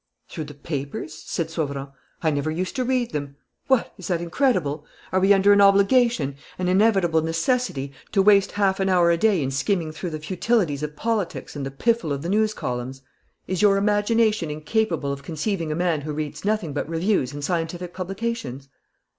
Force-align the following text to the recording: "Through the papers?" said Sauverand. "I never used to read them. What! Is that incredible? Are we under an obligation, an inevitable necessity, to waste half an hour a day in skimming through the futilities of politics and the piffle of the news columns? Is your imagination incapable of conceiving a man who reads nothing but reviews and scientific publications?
"Through 0.29 0.45
the 0.45 0.55
papers?" 0.55 1.13
said 1.13 1.51
Sauverand. 1.51 1.89
"I 2.23 2.31
never 2.31 2.49
used 2.49 2.75
to 2.77 2.83
read 2.83 3.11
them. 3.11 3.35
What! 3.67 3.93
Is 3.99 4.07
that 4.07 4.19
incredible? 4.19 4.83
Are 5.11 5.19
we 5.19 5.31
under 5.31 5.53
an 5.53 5.61
obligation, 5.61 6.37
an 6.57 6.67
inevitable 6.67 7.21
necessity, 7.21 7.93
to 8.11 8.23
waste 8.23 8.53
half 8.53 8.79
an 8.79 8.89
hour 8.89 9.11
a 9.11 9.17
day 9.17 9.43
in 9.43 9.51
skimming 9.51 9.91
through 9.91 10.09
the 10.09 10.19
futilities 10.19 10.81
of 10.81 10.95
politics 10.95 11.55
and 11.55 11.67
the 11.67 11.69
piffle 11.69 12.11
of 12.11 12.23
the 12.23 12.29
news 12.29 12.55
columns? 12.55 13.03
Is 13.45 13.61
your 13.61 13.77
imagination 13.77 14.49
incapable 14.49 15.13
of 15.13 15.21
conceiving 15.21 15.71
a 15.71 15.75
man 15.75 16.01
who 16.01 16.13
reads 16.13 16.43
nothing 16.43 16.73
but 16.73 16.89
reviews 16.89 17.31
and 17.31 17.43
scientific 17.45 17.93
publications? 17.93 18.69